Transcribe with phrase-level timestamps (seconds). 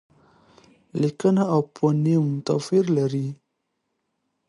[1.01, 3.27] لیکنه او فونېم توپیر لري.